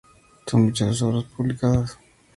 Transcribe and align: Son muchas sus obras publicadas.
Son 0.47 0.63
muchas 0.63 0.87
sus 0.97 1.01
obras 1.03 1.25
publicadas. 1.25 1.99